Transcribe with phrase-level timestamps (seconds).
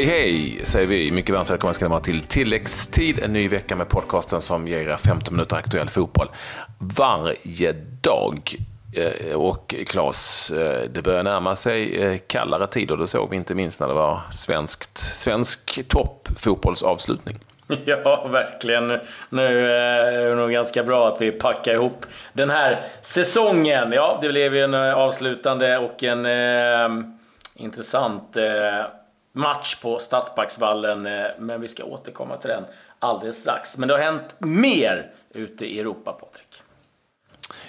[0.00, 1.10] Hej hej säger vi.
[1.10, 3.18] Mycket varmt välkomna ska ni vara till tilläggstid.
[3.22, 6.28] En ny vecka med podcasten som ger er 15 minuter aktuell fotboll
[6.78, 8.54] varje dag.
[8.96, 12.96] Eh, och Claes, eh, det börjar närma sig eh, kallare tider.
[12.96, 17.38] Det såg vi inte minst när det var svenskt, svensk toppfotbollsavslutning.
[17.84, 19.00] Ja, verkligen.
[19.30, 23.92] Nu är det nog ganska bra att vi packar ihop den här säsongen.
[23.92, 27.04] Ja, det blev ju en avslutande och en eh,
[27.54, 28.99] intressant eh,
[29.32, 31.06] match på Stadsparksvallen.
[31.06, 32.64] Eh, men vi ska återkomma till den
[32.98, 33.78] alldeles strax.
[33.78, 36.62] Men det har hänt mer ute i Europa, Patrik.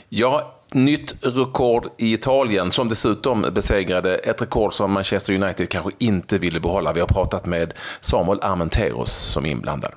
[0.10, 6.38] Ja, nytt rekord i Italien som dessutom besegrade ett rekord som Manchester United kanske inte
[6.38, 6.94] ville behålla.
[6.94, 9.92] Vi har pratat med Samuel Armenteros som är inblandad.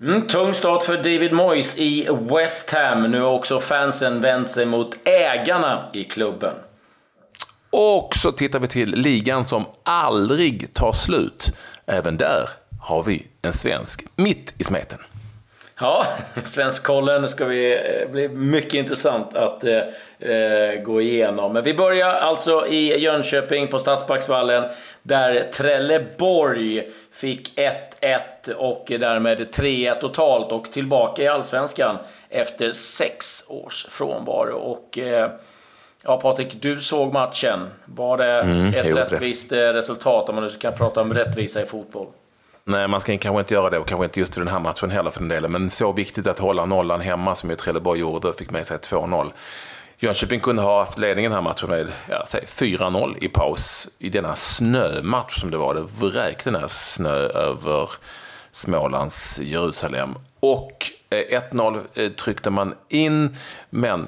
[0.00, 3.02] Mm, tung start för David Moyes i West Ham.
[3.02, 6.54] Nu har också fansen vänt sig mot ägarna i klubben.
[7.70, 11.52] Och så tittar vi till ligan som aldrig tar slut.
[11.86, 12.48] Även där
[12.80, 14.98] har vi en svensk mitt i smeten.
[15.80, 16.06] Ja,
[16.44, 21.52] Svenskkollen ska vi, eh, bli mycket intressant att eh, eh, gå igenom.
[21.52, 24.64] Men vi börjar alltså i Jönköping på Stadsparksvallen
[25.02, 31.96] där Trelleborg fick 1-1 och därmed 3-1 totalt och tillbaka i Allsvenskan
[32.28, 34.56] efter sex års frånvaro.
[34.56, 35.30] Och, eh,
[36.02, 37.70] Ja, Patrik, du såg matchen.
[37.84, 39.74] Var det mm, ett rättvist rätt.
[39.74, 42.06] resultat, om man nu kan prata om rättvisa i fotboll?
[42.64, 44.90] Nej, man ska kanske inte göra det och kanske inte just i den här matchen
[44.90, 45.52] heller för den delen.
[45.52, 48.76] Men så viktigt att hålla nollan hemma som ju Trelleborg gjorde och fick med sig
[48.76, 49.30] 2-0.
[49.98, 54.34] Jönköping kunde ha haft ledningen den här matchen med ja, 4-0 i paus i denna
[54.34, 55.74] snömatch som det var.
[55.74, 57.90] Det vräkte ner snö över
[58.52, 60.14] Smålands Jerusalem.
[60.40, 63.36] Och Eh, 1-0 eh, tryckte man in,
[63.70, 64.06] men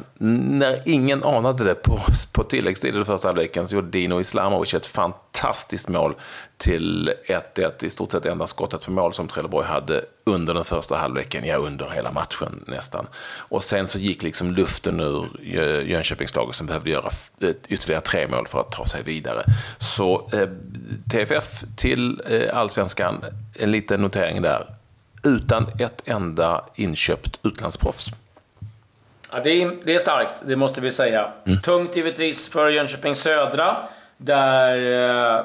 [0.59, 2.01] när ingen anade det på,
[2.33, 6.15] på tilläggstid i första halvleken så gjorde Dino Islamovic ett fantastiskt mål
[6.57, 7.85] till 1-1.
[7.85, 11.57] I stort sett enda skottet på mål som Trelleborg hade under den första halvleken, ja
[11.57, 13.07] under hela matchen nästan.
[13.39, 15.29] Och sen så gick liksom luften ur
[15.87, 17.11] Jönköpingslaget som behövde göra
[17.69, 19.45] ytterligare tre mål för att ta sig vidare.
[19.79, 20.49] Så eh,
[21.11, 23.25] TFF till eh, allsvenskan,
[23.55, 24.67] en liten notering där
[25.23, 28.07] utan ett enda inköpt utlandsproffs.
[29.33, 31.33] Ja, det, är, det är starkt, det måste vi säga.
[31.45, 31.61] Mm.
[31.61, 33.77] Tungt givetvis för Jönköping Södra,
[34.17, 34.77] där
[35.37, 35.45] eh,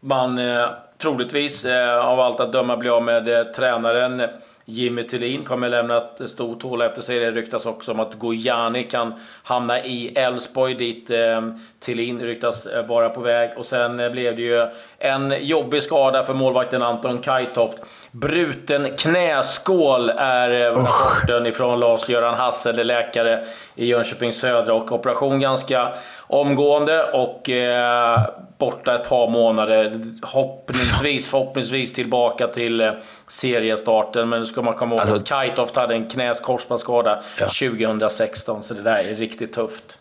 [0.00, 0.68] man eh,
[0.98, 4.22] troligtvis eh, av allt att döma blir av med eh, tränaren
[4.64, 7.18] Jimmy Tillin kommer lämna ett stort hål efter sig.
[7.18, 11.42] Det ryktas också om att Gojani kan hamna i Elfsborg dit eh,
[11.78, 13.50] Tillin ryktas eh, vara på väg.
[13.56, 14.66] Och sen eh, blev det ju
[14.98, 17.78] en jobbig skada för målvakten Anton Kajtoft.
[18.14, 24.74] Bruten knäskål är eh, rapporten ifrån Lars-Göran Hassel, läkare i Jönköping Södra.
[24.74, 28.20] Och operation ganska omgående och eh,
[28.58, 30.00] borta ett par månader.
[30.22, 32.92] Hoppningsvis, förhoppningsvis tillbaka till eh,
[33.28, 34.28] seriestarten.
[34.28, 37.46] Men nu ska man komma ihåg alltså, att Kajtoft hade en knäskorsbandsskada ja.
[37.46, 39.98] 2016, så det där är riktigt tufft.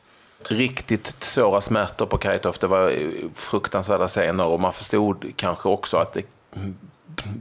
[0.49, 2.61] Riktigt svåra smärtor på Kajtoft.
[2.61, 2.93] Det var
[3.35, 6.23] fruktansvärda scener och man förstod kanske också att det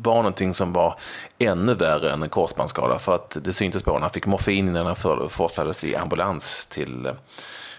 [0.02, 0.94] var någonting som var
[1.38, 2.98] ännu värre än en korsbandsskada.
[2.98, 4.02] För att det syntes på honom.
[4.02, 7.10] Han fick morfin innan han forslades i ambulans till,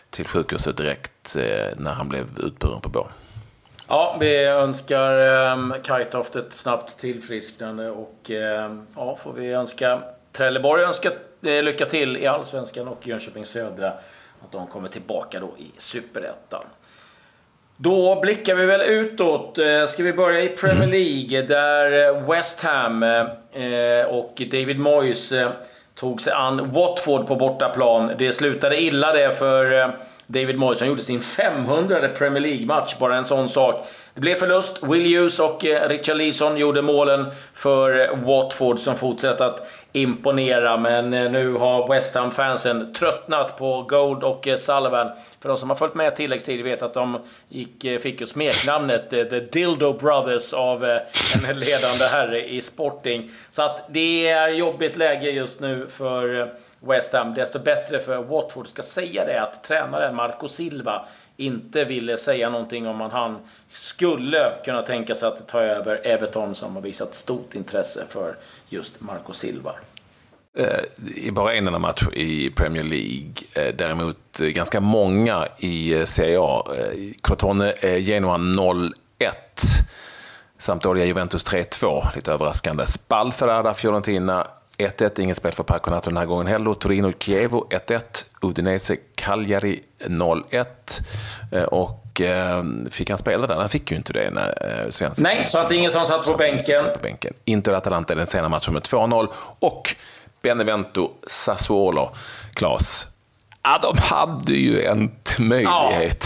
[0.10, 3.12] till sjukhuset direkt eh, när han blev utburen på bår.
[3.88, 10.02] Ja, vi önskar ehm, um, Kajtoft ett snabbt tillfrisknande och um, ja, får vi önska
[10.32, 13.94] Trelleborg önska eh, lycka till i Allsvenskan och Jönköping Södra
[14.44, 16.64] att de kommer tillbaka då i Superettan.
[17.84, 19.58] Då blickar vi väl utåt.
[19.58, 20.92] Eh, ska vi börja i Premier mm.
[20.92, 25.34] League där eh, West Ham eh, och David Moyes
[25.96, 28.12] tog sig an Watford på bortaplan.
[28.18, 29.92] Det slutade illa det för
[30.28, 30.80] David Moyes.
[30.80, 33.88] Han gjorde sin 500 Premier League-match, bara en sån sak.
[34.14, 34.78] Det blev förlust.
[34.82, 40.78] Will Hughes och Richard Leeson gjorde målen för Watford som fortsätter att imponera.
[40.78, 45.12] Men eh, nu har West Ham-fansen tröttnat på Gold och eh, Sullivan.
[45.40, 47.20] För de som har följt med tilläggstid vet att de
[47.50, 50.84] gick, eh, fick ju smeknamnet The Dildo Brothers av
[51.50, 53.32] en ledande herre i Sporting.
[53.52, 57.34] Så att det är jobbigt läge just nu för West Ham.
[57.34, 58.68] Desto bättre för Watford.
[58.68, 61.06] Ska säga det att tränaren Marco Silva
[61.42, 63.38] inte ville säga någonting om att han
[63.74, 68.36] skulle kunna tänka sig att ta över Everton som har visat stort intresse för
[68.70, 69.72] just Marco Silva.
[70.58, 70.80] Eh,
[71.16, 73.34] I bara en enda match i Premier League.
[73.54, 76.64] Eh, däremot eh, ganska många i Serie A.
[77.24, 78.92] Crotone Genoa 0-1.
[80.58, 82.86] Sampdoria Juventus 3-2, lite överraskande.
[82.86, 86.72] Spalferada Fiorentina 1-1, inget spel för Parconato den här gången heller.
[86.72, 88.02] Torino-Chievo 1-1,
[88.42, 90.66] Udinese-Cagliari 0-1.
[91.52, 93.56] Eh, och eh, fick han spela där?
[93.56, 95.24] Han fick ju inte det när eh, Svensson...
[95.24, 96.86] Nej, så att ingen som satt på bänken.
[96.94, 97.34] På bänken.
[97.46, 99.28] Inter-Atalanta den sena matchen med 2-0.
[99.60, 99.96] Och
[100.42, 102.10] Benevento-Sassuolo,
[102.54, 103.08] Klas.
[103.64, 106.26] Ja, de hade ju en möjlighet.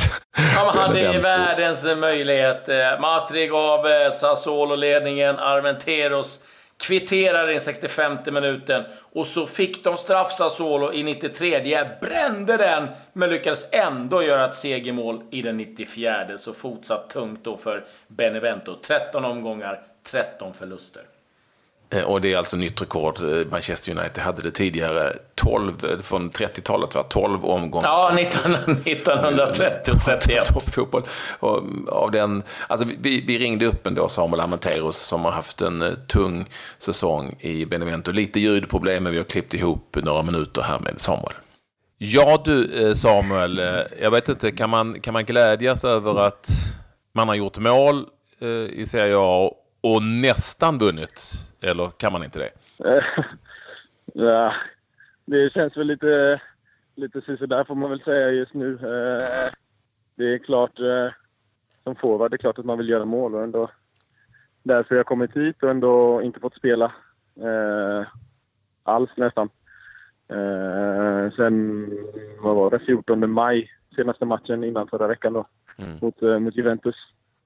[0.55, 0.71] Ja.
[0.73, 2.67] De hade ju världens möjlighet.
[3.01, 6.43] Matri gav Sassuolo-ledningen, Armenteros
[6.83, 8.83] kvitterade i 65 minuten
[9.13, 11.87] och så fick de straff Sassuolo i 93.
[12.01, 16.37] Brände den, men lyckades ändå göra ett segermål i den 94.
[16.37, 18.75] Så fortsatt tungt då för Benevento.
[18.81, 21.03] 13 omgångar, 13 förluster.
[21.89, 23.19] Eh, och det är alltså nytt rekord.
[23.21, 27.87] Eh, Manchester United hade det tidigare 12, eh, från 30-talet, var 12 omgångar.
[27.87, 30.47] Ja, 1930 och 31.
[30.73, 31.03] Fotboll.
[31.39, 35.97] Och av den, alltså vi, vi ringde upp ändå Samuel Amanteros som har haft en
[36.07, 36.45] tung
[36.77, 38.11] säsong i Benevento.
[38.11, 41.33] Lite ljudproblem, men vi har klippt ihop några minuter här med Samuel.
[41.97, 43.61] Ja du Samuel,
[44.01, 46.49] jag vet inte, kan man, kan man glädjas över att
[47.13, 48.05] man har gjort mål
[48.69, 49.51] i Serie A
[49.85, 51.21] och nästan vunnit?
[51.61, 52.51] Eller kan man inte det?
[54.13, 54.53] ja,
[55.25, 56.41] det känns väl lite,
[56.95, 58.73] lite sådär får man väl säga just nu.
[58.73, 59.51] Eh,
[60.15, 61.13] det är klart, eh,
[61.83, 63.69] som forward, det är klart att man vill göra mål och ändå
[64.63, 66.85] därför jag kommit hit och ändå inte fått spela
[67.41, 68.07] eh,
[68.83, 69.49] alls nästan.
[71.35, 71.89] sen,
[72.39, 75.47] vad var det, 14 maj, senaste matchen innan förra veckan då,
[75.77, 75.97] mm.
[76.01, 76.95] mot, mot Juventus.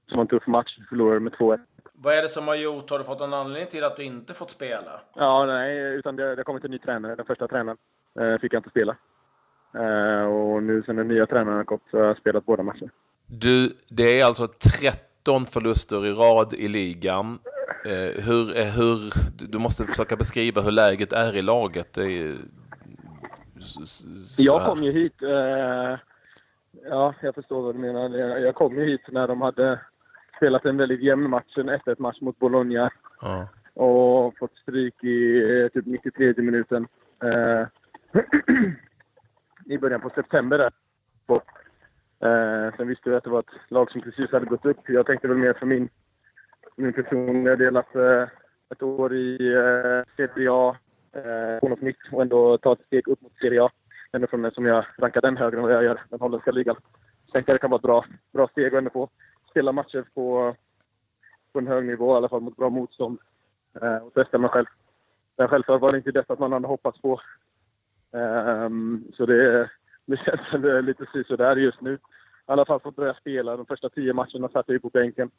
[0.08, 1.58] Som var en tuff match, förlorade med 2-1.
[2.02, 2.90] Vad är det som har gjort?
[2.90, 5.00] Har du fått någon anledning till att du inte fått spela?
[5.14, 7.14] Ja, nej, utan det, det har kommit en ny tränare.
[7.14, 7.78] Den första tränaren
[8.20, 8.96] eh, fick jag inte spela.
[9.74, 12.90] Eh, och nu sen den nya tränaren har gått så har jag spelat båda matcherna.
[13.26, 14.46] Du, det är alltså
[14.80, 17.38] 13 förluster i rad i ligan.
[17.84, 19.12] Eh, hur, eh, hur,
[19.50, 21.98] du måste försöka beskriva hur läget är i laget.
[21.98, 22.38] Är,
[24.38, 25.98] jag kom ju hit eh,
[26.84, 28.18] Ja, jag förstår vad du menar.
[28.38, 29.80] Jag kom ju hit när de hade
[30.40, 32.90] spelat en väldigt jämn match, en 1-1 match mot Bologna.
[33.20, 33.48] Ja.
[33.74, 36.86] Och fått stryk i eh, typ 93 minuten.
[37.22, 37.66] Eh,
[39.74, 40.72] I början på september där.
[42.22, 44.88] Eh, sen visste jag att det var ett lag som precis hade gått upp.
[44.88, 45.88] Jag tänkte väl mer för min,
[46.76, 48.22] min personliga del att eh,
[48.70, 50.76] ett år i eh, Serie A,
[51.12, 53.70] eh, något nytt och ändå ta ett steg upp mot Serie A.
[54.12, 56.76] Ändå från den som jag rankar den högre än vad jag gör, den holländska ligan.
[57.26, 59.08] Så tänkte jag att det kan vara ett bra, bra steg att ändå få
[59.50, 60.56] spela matcher på,
[61.52, 63.18] på en hög nivå, i alla fall mot bra motstånd.
[63.82, 64.66] Eh, och testa mig själv.
[65.36, 67.20] Men självklart var det inte detta man hade hoppats på.
[68.10, 69.70] Um, så det,
[70.06, 71.94] det känns lite sådär just nu.
[71.94, 71.98] I
[72.52, 73.56] alla fall fått börja spela.
[73.56, 75.30] De första tio matcherna satt jag ju på bänken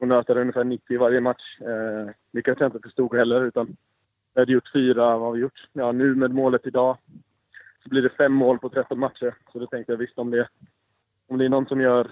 [0.00, 1.60] och nötade ungefär 90 i varje match.
[1.60, 3.44] Eh, vilket jag inte förstod heller.
[3.44, 3.76] Utan
[4.34, 5.68] jag hade gjort fyra, vad har vi gjort?
[5.72, 6.96] Ja, nu med målet idag
[7.82, 9.34] så blir det fem mål på 13 matcher.
[9.52, 10.48] Så då tänkte jag visst om det,
[11.28, 12.10] om det är någon som gör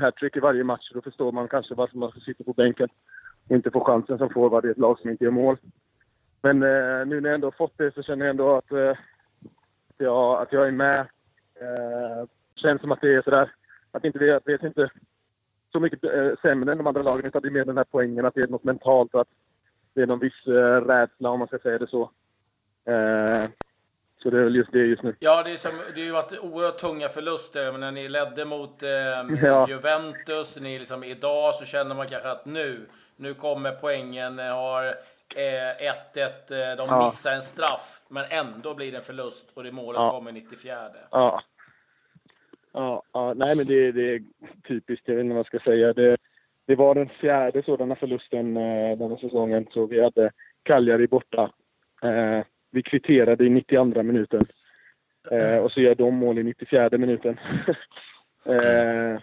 [0.00, 2.88] hattrick i varje match, då förstår man kanske varför man sitter på bänken
[3.48, 5.56] och inte får chansen som forward i ett lag som inte gör mål.
[6.42, 9.96] Men eh, nu när jag ändå fått det så känner jag ändå att, eh, att,
[9.98, 11.00] jag, att jag är med.
[11.54, 13.52] Eh, känns som att det är sådär,
[13.92, 14.90] att inte vi, vet inte
[15.72, 18.24] så mycket eh, sämre än de andra lagen, utan det är mer den här poängen
[18.24, 19.28] att det är något mentalt och att
[19.94, 22.10] det är någon viss eh, rädsla, om man ska säga det så.
[22.84, 23.44] Eh,
[24.22, 25.14] så det är väl just det just nu.
[25.18, 27.72] Ja, det, är som, det har ju varit oerhört tunga förluster.
[27.72, 28.90] Men när ni ledde mot eh,
[29.42, 29.68] ja.
[29.68, 34.38] Juventus, ni liksom, idag så känner man kanske att nu, nu kommer poängen.
[34.38, 34.94] Har 1-1,
[36.16, 37.04] eh, eh, de ja.
[37.04, 40.10] missar en straff, men ändå blir det en förlust och det målet ja.
[40.10, 40.76] kommer 94.
[41.10, 41.42] Ja.
[42.72, 44.22] Ja, ja, nej men det, det är
[44.68, 45.92] typiskt, jag vet inte vad jag ska säga.
[45.92, 46.16] Det,
[46.66, 49.66] det var den fjärde sådana förlusten eh, den här säsongen.
[49.70, 50.30] Så vi hade
[50.62, 51.52] Cagliari borta.
[52.02, 54.44] Eh, vi kvitterade i 92 minuten.
[55.30, 57.38] Eh, och så gör de mål i 94 minuten.
[58.44, 59.20] eh,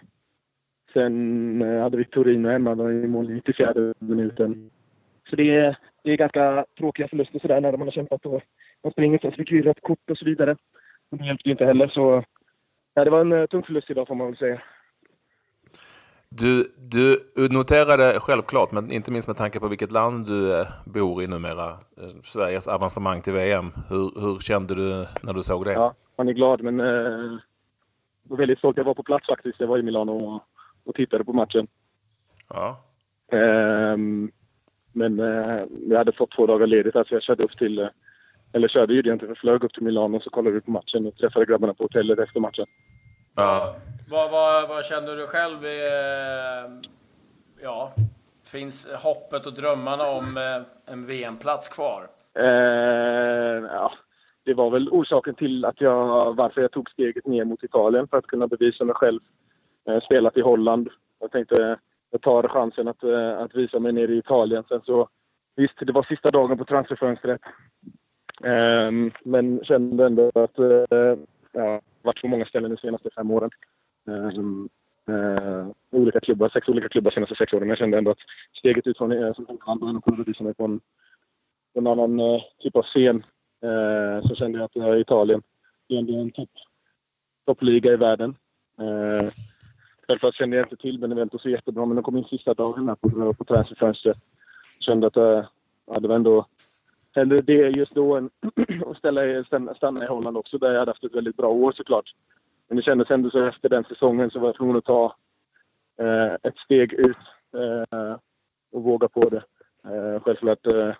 [0.92, 4.70] sen eh, hade vi Torino hemma, de gjorde mål i 94 minuten.
[5.30, 8.42] Så det är, det är ganska tråkiga förluster sådär när man har kämpat och
[8.82, 10.56] man springer så fick vi rött kort och så vidare.
[11.10, 12.24] Men det hjälpte inte heller så
[12.94, 14.62] ja, det var en eh, tung förlust idag får man väl säga.
[16.30, 21.22] Du, du noterade självklart, men inte minst med tanke på vilket land du eh, bor
[21.22, 23.72] i numera, eh, Sveriges avancemang till VM.
[23.88, 25.72] Hur, hur kände du när du såg det?
[25.72, 27.38] Ja, man är glad, men eh,
[28.22, 28.76] var väldigt stolt.
[28.76, 29.60] Jag var på plats faktiskt.
[29.60, 30.42] Jag var i Milano och,
[30.84, 31.66] och tittade på matchen.
[32.48, 32.84] Ja.
[33.32, 33.96] Eh,
[34.92, 37.88] men eh, jag hade fått två dagar ledigt så jag körde upp till, eh,
[38.52, 41.16] eller körde ju egentligen, flög upp till Milano och så kollade vi på matchen och
[41.16, 42.66] träffade grabbarna på hotellet efter matchen.
[43.38, 43.74] Ja.
[44.10, 45.64] Vad, vad, vad känner du själv?
[45.64, 46.70] Eh,
[47.62, 47.92] ja,
[48.44, 52.08] finns hoppet och drömmarna om eh, en VM-plats kvar?
[52.34, 52.44] Eh,
[53.72, 53.92] ja,
[54.44, 58.16] det var väl orsaken till att jag, varför jag tog steget ner mot Italien för
[58.16, 59.20] att kunna bevisa mig själv.
[59.88, 60.88] Eh, spelat i Holland.
[61.20, 61.78] Jag tänkte
[62.10, 64.64] jag tar chansen att, eh, att visa mig nere i Italien.
[64.68, 65.08] Sen så,
[65.56, 67.40] visst, det var sista dagen på transferfönstret.
[68.44, 68.90] Eh,
[69.22, 71.16] men kände ändå att eh,
[71.52, 73.50] ja, varit på många ställen de senaste fem åren.
[74.06, 74.68] Um,
[75.08, 77.62] uh, olika klubbar, sex olika klubbar de senaste sex åren.
[77.62, 78.24] Men Jag kände ändå att
[78.58, 79.46] steget ut från uh, som
[79.96, 80.80] och kunde bevisa mig på en,
[81.74, 83.16] på en annan uh, typ av scen.
[83.64, 85.42] Uh, så kände jag att uh, Italien
[85.88, 86.50] är ändå en topp,
[87.46, 88.36] toppliga i världen.
[88.80, 89.30] Uh,
[90.06, 92.94] självklart kände jag inte till Benevento så jättebra, men de kom in sista dagen här
[92.94, 94.18] på, på transferfönstret.
[94.80, 95.44] Kände att uh,
[95.86, 96.46] ja, det var ändå
[97.18, 98.30] eller det just då en,
[98.86, 99.44] att ställa,
[99.74, 102.14] stanna i Holland också där jag hade haft ett väldigt bra år såklart.
[102.68, 105.16] Men det kändes ändå så efter den säsongen så var jag tvungen att ta
[105.98, 107.16] eh, ett steg ut
[107.54, 108.16] eh,
[108.72, 109.42] och våga på det.
[109.84, 110.94] Eh, självklart eh,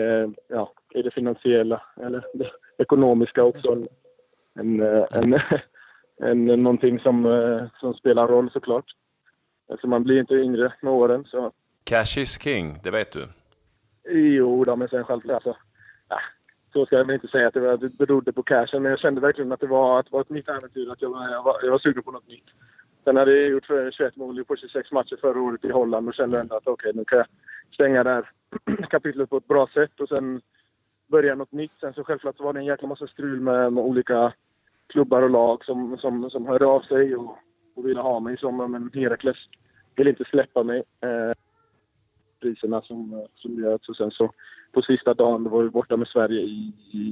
[0.00, 3.88] eh, ja, i det finansiella eller det ekonomiska också en,
[4.54, 5.40] en, eh, en,
[6.48, 8.86] en, någonting som, eh, som spelar roll såklart.
[9.68, 11.24] Alltså man blir inte yngre med åren.
[11.24, 11.52] Så.
[11.84, 13.26] Cash is king, det vet du.
[14.08, 15.56] Jo, då, men sen självklart alltså.
[16.08, 16.20] Ja,
[16.72, 18.98] så ska jag väl inte säga att det, var, det berodde på cashen, men jag
[18.98, 20.90] kände verkligen att det var, att det var ett nytt äventyr.
[20.90, 22.48] Att jag, var, jag, var, jag var sugen på något nytt.
[23.04, 26.40] Sen hade jag gjort 21 mål på 26 matcher förra året i Holland och kände
[26.40, 27.26] ändå att okej, okay, nu kan jag
[27.74, 28.30] stänga det här
[28.90, 30.40] kapitlet på ett bra sätt och sen
[31.06, 31.72] börja något nytt.
[31.80, 34.32] Sen så självklart var det en jäkla massa strul med, med olika
[34.86, 37.38] klubbar och lag som, som, som hörde av sig och,
[37.74, 39.36] och ville ha mig som, men Herakles
[39.96, 40.82] ville inte släppa mig.
[41.00, 41.32] Eh,
[42.44, 43.88] priserna som, som görs.
[43.88, 44.30] Och sen så
[44.72, 47.04] på sista dagen, då var vi borta med Sverige i, i,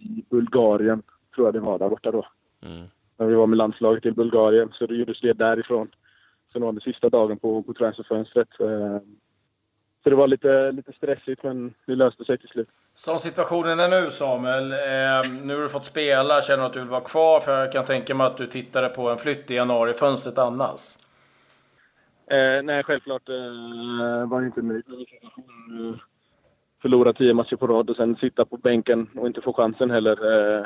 [0.00, 1.02] i Bulgarien,
[1.34, 2.26] tror jag det var där borta då.
[2.62, 2.86] Mm.
[3.16, 5.88] När vi var med landslaget i Bulgarien, så det gjordes det därifrån.
[6.52, 8.48] Sen var det sista dagen på, på transferfönstret.
[8.60, 8.98] Eh,
[10.02, 12.68] så det var lite, lite stressigt, men det löste sig till slut.
[12.94, 16.80] Som situationen är nu Samuel, eh, nu har du fått spela, känner du att du
[16.80, 17.40] vill vara kvar?
[17.40, 20.80] För jag kan tänka mig att du tittade på en flytt i januari-fönstret annars.
[22.30, 25.98] Eh, nej, självklart eh, var inte nöjd med situationen.
[26.82, 30.16] Förlora tio matcher på rad och sen sitta på bänken och inte få chansen heller
[30.32, 30.64] eh,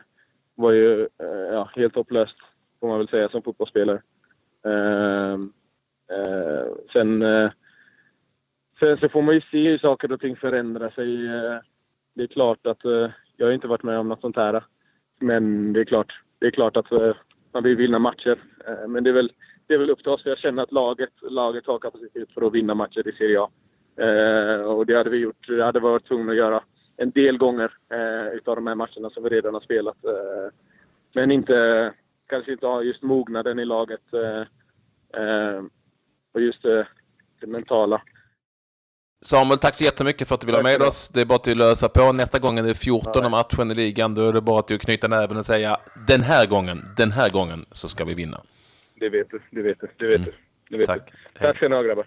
[0.54, 2.36] var ju eh, ja, helt hopplöst,
[2.80, 4.02] får man väl säga, som fotbollsspelare.
[4.64, 5.32] Eh,
[6.16, 7.50] eh, sen, eh,
[8.80, 11.26] sen så får man ju se hur saker och ting förändrar sig.
[11.26, 11.58] Eh,
[12.14, 14.64] det är klart att eh, jag har inte varit med om något sånt här.
[15.20, 16.90] Men det är klart, det är klart att
[17.52, 18.38] man vill vinna matcher.
[18.88, 19.32] men det är väl
[19.66, 20.22] det är väl upp till oss.
[20.24, 23.50] Jag känner att laget, laget har kapacitet för att vinna matcher i Serie A.
[23.96, 25.46] Eh, och det hade vi gjort.
[25.48, 26.62] Det hade varit tvungna att göra
[26.96, 30.04] en del gånger eh, utav de här matcherna som vi redan har spelat.
[30.04, 30.52] Eh,
[31.14, 31.92] men inte,
[32.28, 34.40] kanske inte ha just mognaden i laget eh,
[35.22, 35.62] eh,
[36.34, 36.82] och just eh,
[37.40, 38.02] det mentala.
[39.24, 41.08] Samuel, tack så jättemycket för att du vill ha med oss.
[41.08, 42.12] Det är bara att lösa på.
[42.12, 43.28] Nästa gång är det 14 ja.
[43.28, 44.14] matchen i ligan.
[44.14, 47.66] Då är det bara att knyta näven och säga den här gången, den här gången
[47.72, 48.40] så ska vi vinna
[48.94, 49.40] det vet du.
[49.50, 49.88] Det vet du.
[49.96, 50.30] Det vet mm.
[50.30, 50.32] du.
[50.70, 51.12] Det vet Tack.
[51.32, 51.38] Du.
[51.38, 52.06] Tack ska ni ha grabbar.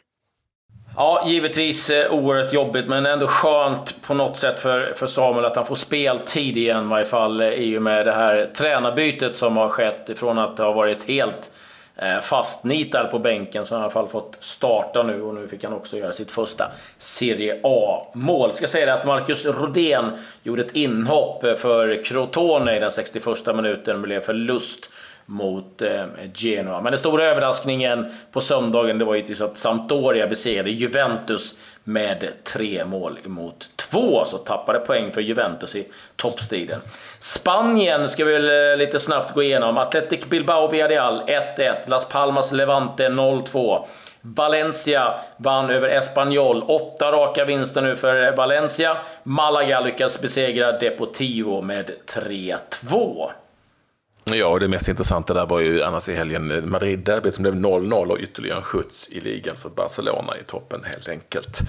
[0.96, 5.56] Ja, givetvis eh, oerhört jobbigt, men ändå skönt på något sätt för, för Samuel att
[5.56, 9.58] han får speltid igen i varje fall eh, i och med det här tränarbytet som
[9.58, 11.52] har skett ifrån att ha varit helt
[11.96, 15.48] eh, fastnitad på bänken så har han i alla fall fått starta nu och nu
[15.48, 18.54] fick han också göra sitt första Serie A-mål.
[18.54, 20.12] Ska säga det att Marcus Rodén
[20.44, 23.26] gjorde ett inhopp för Crotone i den 61
[23.56, 24.90] minuten, det blev förlust
[25.30, 26.82] mot eh, Genoa.
[26.82, 32.86] Men den stora överraskningen på söndagen det var givetvis att Sampdoria besegrade Juventus med tre
[32.86, 36.80] mål mot två, så tappade poäng för Juventus i toppstriden.
[37.20, 39.78] Spanien ska vi väl eh, lite snabbt gå igenom.
[39.78, 43.86] Athletic Bilbao Villarreal 1-1, Las Palmas Levante 0-2.
[44.22, 46.64] Valencia vann över Espanyol.
[46.68, 48.98] Åtta raka vinster nu för Valencia.
[49.24, 53.30] Malaga lyckas besegra Deportivo med 3-2.
[54.34, 57.56] Ja, och det mest intressanta där var ju annars i helgen eh, Madrid-derbyt som blev
[57.56, 61.62] 0-0 och ytterligare en skjuts i ligan för Barcelona i toppen helt enkelt.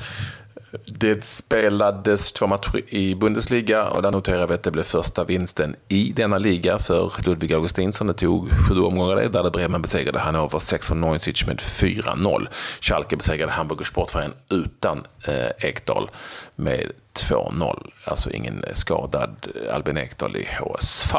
[0.86, 5.76] Det spelades två matcher i Bundesliga och där noterar vi att det blev första vinsten
[5.88, 8.06] i denna liga för Ludvig Augustinsson.
[8.06, 12.48] Det tog sju omgångar det, där Bremen besegrade Hannover 6 från Neusic med 4-0.
[12.80, 16.10] Schalke besegrade Hamburger Sportverein utan eh, Ekdal
[16.56, 17.90] med 2-0.
[18.04, 21.18] Alltså ingen skadad eh, Albin Ekdal i HSV.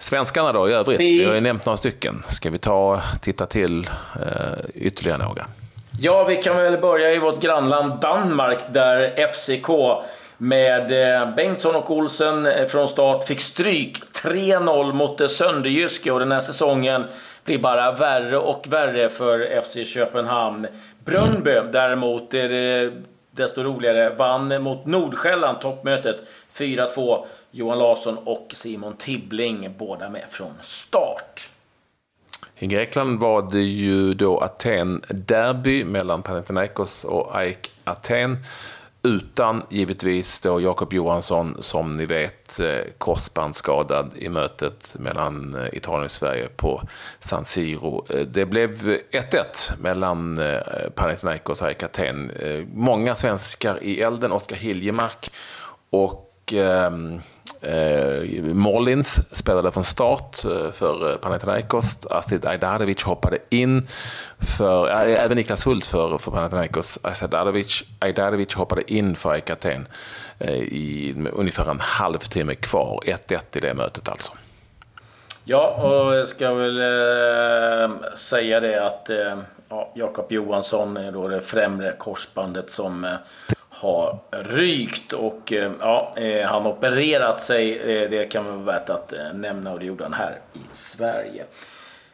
[0.00, 1.00] Svenskarna då i övrigt?
[1.00, 2.22] Vi, vi har ju nämnt några stycken.
[2.28, 5.46] Ska vi ta titta till eh, ytterligare några?
[6.00, 9.68] Ja, vi kan väl börja i vårt grannland Danmark där FCK
[10.36, 16.32] med eh, Bengtsson och Olsen eh, från start fick stryk 3-0 mot Sönderjyske och den
[16.32, 17.04] här säsongen
[17.44, 20.66] blir bara värre och värre för FC Köpenhamn.
[21.04, 22.92] Brönnby däremot, är det
[23.30, 26.16] desto roligare, vann mot Nordsjälland toppmötet
[26.56, 27.24] 4-2.
[27.50, 31.48] Johan Larsson och Simon Tibbling, båda med från start.
[32.58, 38.38] I Grekland var det ju då Aten-derby mellan Panathinaikos och AIK Aten.
[39.02, 46.04] Utan givetvis då Jakob Johansson som ni vet eh, korsbandsskadad i mötet mellan eh, Italien
[46.04, 46.82] och Sverige på
[47.20, 48.06] San Siro.
[48.10, 50.40] Eh, det blev 1-1 mellan
[50.94, 52.32] Panathinaikos och AIK Aten.
[52.74, 55.32] Många svenskar i elden, Oskar Hiljemark
[55.90, 57.20] och ehm,
[57.62, 62.06] Eh, Mollins spelade från start eh, för eh, Panathinaikos.
[62.10, 63.86] Astrid Ajdarevic hoppade in
[64.58, 66.98] för, äh, även Niklas Hult för, för Panathinaikos.
[67.02, 69.88] Astrid Ajdarevic, Ajdarevic hoppade in för AIK Aten
[70.38, 73.02] eh, i ungefär en halvtimme kvar.
[73.06, 74.32] 1-1 i det mötet alltså.
[75.44, 79.38] Ja, och jag ska väl eh, säga det att eh,
[79.68, 83.14] ja, Jakob Johansson är då det främre korsbandet som eh,
[83.80, 87.78] har rykt och eh, ja, eh, han opererat sig.
[87.78, 91.44] Eh, det kan vara värt att nämna och det gjorde han här i Sverige.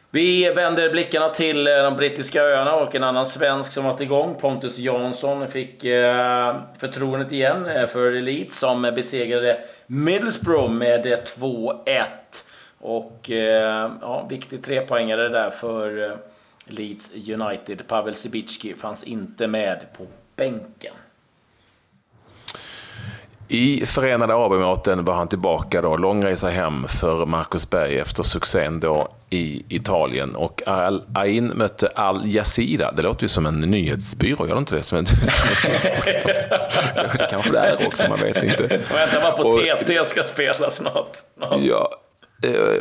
[0.09, 4.77] Vi vänder blickarna till de brittiska öarna och en annan svensk som varit igång, Pontus
[4.77, 5.81] Jansson, fick
[6.77, 12.03] förtroendet igen för Elite som besegrade Middlesbrough med 2-1.
[12.79, 13.29] Och
[14.01, 16.17] ja, viktig trepoängare där för
[16.65, 17.87] Leeds United.
[17.87, 20.05] Pavel Sibicki fanns inte med på
[20.35, 20.93] bänken.
[23.47, 28.79] I Förenade Arabemiraten var han tillbaka då, lång resa hem för Marcus Berg efter succén
[28.79, 30.35] då i Italien.
[30.35, 32.91] Och Al Ain mötte Al Yazida.
[32.91, 34.83] Det låter ju som en nyhetsbyrå, gör det inte det?
[34.83, 35.73] Som en, som en,
[37.17, 38.63] det kanske det är också, man vet inte.
[38.67, 41.17] Vänta bara på TT ska spela snart.
[41.59, 41.91] Ja,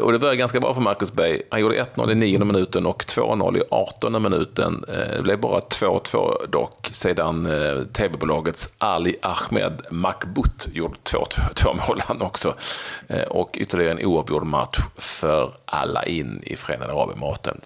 [0.02, 1.42] och det började ganska bra för Marcus Berg.
[1.50, 4.84] Han gjorde 1-0 i 9 minuten och 2-0 i 18 minuten.
[4.88, 12.02] Eh, det blev bara 2-2 dock sedan eh, tv-bolagets Ali Ahmed Makbut gjorde 2-2 mål
[12.06, 12.54] han också.
[13.28, 17.60] Och ytterligare en oavgjord match för alla in i Förenade Arabemiraten.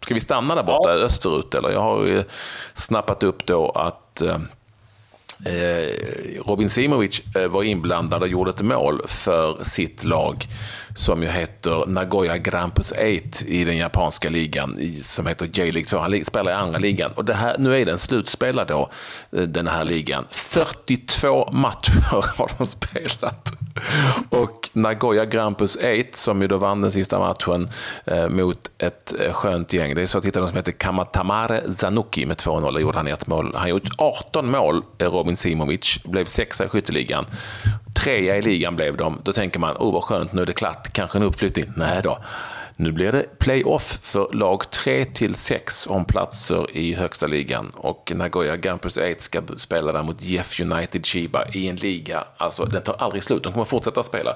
[0.00, 1.04] Ska vi stanna där borta ja.
[1.04, 1.70] österut eller?
[1.70, 2.24] Jag har ju
[2.74, 4.38] snappat upp då att Eh,
[5.44, 10.46] Eh, Robin Simovic eh, var inblandad och gjorde ett mål för sitt lag
[10.96, 13.02] som ju heter Nagoya Grampus 8
[13.46, 15.98] i den japanska ligan som heter J-League 2.
[15.98, 18.90] Han spelar i andra ligan och det här, nu är den slutspelad då,
[19.32, 20.24] eh, den här ligan.
[20.30, 23.52] 42 matcher har de spelat.
[24.28, 27.68] Och Nagoya Grampus 8 som ju då vann den sista matchen
[28.04, 29.94] eh, mot ett skönt gäng.
[29.94, 33.26] Det är så att hitta någon som heter Kamatamare Zanuki med 2-0 gjorde han ett
[33.26, 33.52] mål.
[33.56, 35.31] Han gjort 18 mål, Robin.
[35.32, 37.26] Robin Simovic, blev sexa i skytteligan.
[37.94, 39.20] Trea i ligan blev de.
[39.24, 41.72] Då tänker man, oh vad skönt, nu är det klart, kanske en uppflyttning.
[41.76, 42.18] Nej då.
[42.76, 48.12] Nu blir det playoff för lag 3 till 6 om platser i högsta ligan och
[48.14, 52.82] Nagoya Grampus 8 ska spela där mot Jeff United Chiba i en liga, alltså den
[52.82, 54.30] tar aldrig slut, de kommer fortsätta spela.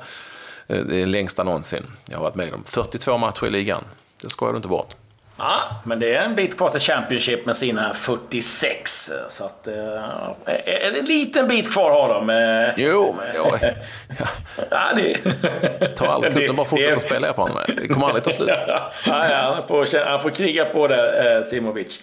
[0.66, 2.64] Eh, det är längsta någonsin jag har varit med om.
[2.64, 3.84] 42 matcher i ligan,
[4.22, 4.94] det skojar du inte bort.
[5.38, 9.10] Ja, men det är en bit kvar till Championship med sina 46.
[9.28, 10.54] Så att, eh,
[10.86, 12.30] en liten bit kvar har de.
[12.30, 12.74] Eh.
[12.76, 13.58] Jo, men ja.
[14.70, 15.94] ja, det...
[15.96, 16.46] tar aldrig slut.
[16.46, 17.58] De bara fortsätter spela på honom.
[17.66, 18.48] Det kommer aldrig ta slut.
[18.66, 22.02] ja, ja, han, får, han får kriga på det, eh, Simovic.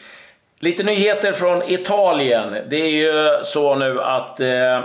[0.59, 2.57] Lite nyheter från Italien.
[2.67, 4.83] Det är ju så nu att eh,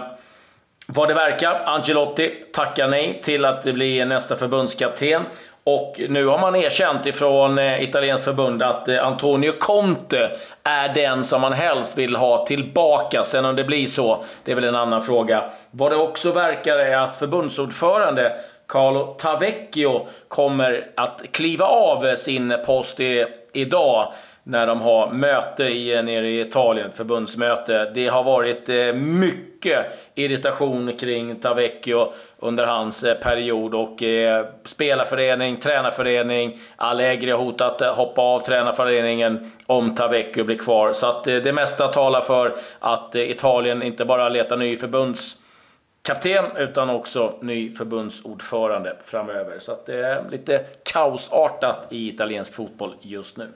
[0.87, 5.23] vad det verkar, Angelotti tackar nej till att bli nästa förbundskapten.
[5.70, 10.31] Och nu har man erkänt ifrån eh, italienskt förbund att eh, Antonio Conte
[10.62, 13.24] är den som man helst vill ha tillbaka.
[13.24, 15.50] Sen om det blir så, det är väl en annan fråga.
[15.70, 18.33] Vad det också verkar är att förbundsordförande
[18.66, 24.12] Carlo Tavecchio kommer att kliva av eh, sin post i, idag
[24.49, 27.91] när de har möte i, nere i Italien, förbundsmöte.
[27.95, 35.57] Det har varit eh, mycket irritation kring Tavecchio under hans eh, period och eh, spelarförening,
[35.57, 40.93] tränarförening, Allegri har hotat att hoppa av tränarföreningen om Tavecchio blir kvar.
[40.93, 46.45] Så att eh, det mesta talar för att eh, Italien inte bara letar ny förbundskapten
[46.57, 49.59] utan också ny förbundsordförande framöver.
[49.59, 53.49] Så att det är lite kaosartat i italiensk fotboll just nu.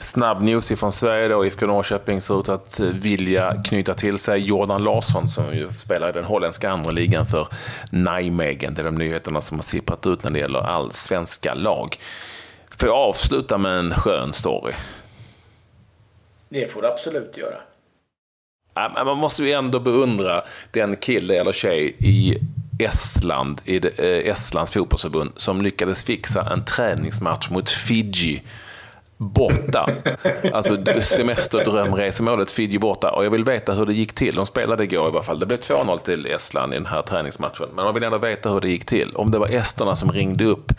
[0.00, 1.46] Snabb news ifrån Sverige då.
[1.46, 6.12] IFK Norrköping ser ut att vilja knyta till sig Jordan Larsson som ju spelar i
[6.12, 7.48] den holländska andra ligan för
[7.90, 8.74] Nijmegen.
[8.74, 11.96] Det är de nyheterna som har sipprat ut när det gäller allsvenska lag.
[12.78, 14.72] Får jag avsluta med en skön story?
[16.48, 17.56] Det får du absolut göra.
[19.04, 22.38] Man måste ju ändå beundra den kille eller tjej i
[22.78, 28.42] Estland, i eh, Estlands fotbollsförbund, som lyckades fixa en träningsmatch mot Fiji
[29.16, 29.90] borta.
[30.52, 33.10] Alltså semesterdrömresemålet Fiji borta.
[33.10, 34.34] Och jag vill veta hur det gick till.
[34.34, 35.38] De spelade igår i alla fall.
[35.38, 37.68] Det blev 2-0 till Estland i den här träningsmatchen.
[37.74, 39.12] Men man vill ändå veta hur det gick till.
[39.14, 40.72] Om det var esterna som ringde upp.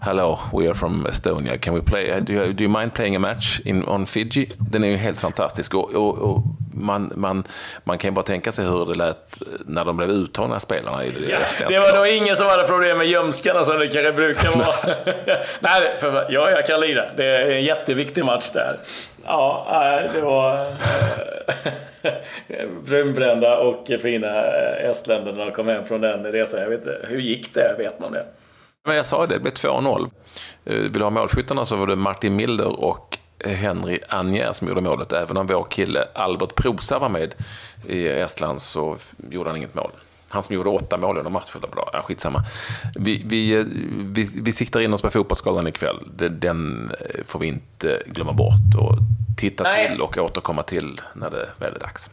[0.00, 1.58] Hello, we are from Estonia.
[1.58, 2.20] Can we play?
[2.20, 4.52] Do you, do you mind playing a match in, on Fiji?
[4.58, 5.74] Den är ju helt fantastisk.
[5.74, 6.42] Och, och, och
[6.74, 7.44] man, man,
[7.84, 11.10] man kan ju bara tänka sig hur det lät när de blev uttagna spelarna i
[11.10, 14.58] det ja, Det var nog ingen som hade problem med gömskarna som det kanske brukar
[14.58, 14.96] vara.
[15.60, 17.04] Nej, för, ja, jag kan lira.
[17.16, 18.78] Det är en jätteviktig match där.
[19.24, 19.66] Ja,
[20.14, 20.74] det var
[22.86, 24.44] brunbrända och fina
[24.76, 26.60] estländerna som kom hem från den resan.
[26.60, 27.74] Jag vet inte, hur gick det?
[27.78, 28.24] Vet man det?
[28.88, 30.10] Men jag sa det, det blev 2-0.
[30.64, 34.80] Eh, vill du ha målskyttarna så var det Martin Milder och Henry Anjer som gjorde
[34.80, 35.12] målet.
[35.12, 37.34] Även om vår kille Albert Prosa var med
[37.86, 38.96] i Estland så
[39.30, 39.90] gjorde han inget mål.
[40.28, 41.60] Han som gjorde åtta mål under matchen.
[41.72, 41.90] Bra.
[41.92, 42.38] Ja, skitsamma.
[42.94, 45.96] Vi, vi, vi, vi siktar in oss på Fotbollsgalan ikväll.
[46.30, 46.92] Den
[47.24, 48.98] får vi inte glömma bort och
[49.36, 49.86] titta Nej.
[49.86, 52.10] till och återkomma till när det väl är dags.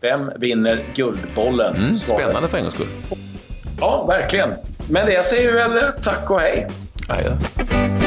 [0.00, 1.76] Vem vinner Guldbollen?
[1.76, 3.18] Mm, spännande för en gångs skull.
[3.80, 4.50] Ja, verkligen.
[4.90, 6.68] Men det säger vi väl tack och hej.
[7.08, 7.97] Adjö.